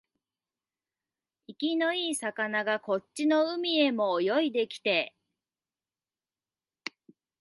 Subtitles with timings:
[1.45, 5.13] 生きのいい魚がこっちの海へも泳いできて、